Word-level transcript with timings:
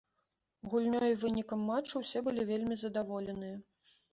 Гульнёй 0.71 1.05
і 1.15 1.17
вынікам 1.25 1.61
матчу 1.67 1.95
ўсе 2.03 2.25
былі 2.29 2.49
вельмі 2.53 2.75
задаволеныя. 2.85 3.55